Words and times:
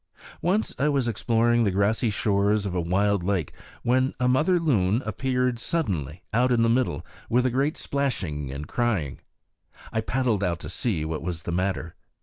Once 0.41 0.73
I 0.79 0.89
was 0.89 1.07
exploring 1.07 1.63
the 1.63 1.69
grassy 1.69 2.09
shores 2.09 2.65
of 2.65 2.73
a 2.73 2.81
wild 2.81 3.21
lake 3.21 3.53
when 3.83 4.15
a 4.19 4.27
mother 4.27 4.59
loon 4.59 5.03
appeared 5.05 5.59
suddenly, 5.59 6.23
out 6.33 6.51
in 6.51 6.63
the 6.63 6.69
middle, 6.69 7.05
with 7.29 7.45
a 7.45 7.51
great 7.51 7.77
splashing 7.77 8.49
and 8.51 8.67
crying. 8.67 9.19
I 9.93 10.01
paddled 10.01 10.43
out 10.43 10.57
to 10.61 10.69
see 10.71 11.05
what 11.05 11.21
was 11.21 11.43
the 11.43 11.51
matter. 11.51 11.93